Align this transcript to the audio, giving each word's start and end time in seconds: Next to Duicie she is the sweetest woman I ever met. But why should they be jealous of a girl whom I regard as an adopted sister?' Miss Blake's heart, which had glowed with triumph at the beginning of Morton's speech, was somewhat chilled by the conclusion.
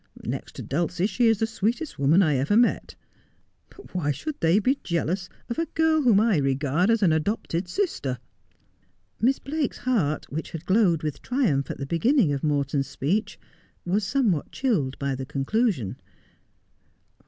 Next 0.25 0.55
to 0.55 0.63
Duicie 0.63 1.05
she 1.07 1.27
is 1.27 1.37
the 1.37 1.45
sweetest 1.45 1.99
woman 1.99 2.23
I 2.23 2.35
ever 2.37 2.57
met. 2.57 2.95
But 3.69 3.93
why 3.93 4.09
should 4.09 4.33
they 4.39 4.57
be 4.57 4.79
jealous 4.83 5.29
of 5.47 5.59
a 5.59 5.67
girl 5.67 6.01
whom 6.01 6.19
I 6.19 6.37
regard 6.37 6.89
as 6.89 7.03
an 7.03 7.11
adopted 7.13 7.67
sister?' 7.67 8.17
Miss 9.21 9.37
Blake's 9.37 9.77
heart, 9.77 10.25
which 10.31 10.53
had 10.53 10.65
glowed 10.65 11.03
with 11.03 11.21
triumph 11.21 11.69
at 11.69 11.77
the 11.77 11.85
beginning 11.85 12.33
of 12.33 12.43
Morton's 12.43 12.87
speech, 12.87 13.37
was 13.85 14.03
somewhat 14.03 14.51
chilled 14.51 14.97
by 14.97 15.13
the 15.13 15.23
conclusion. 15.27 15.97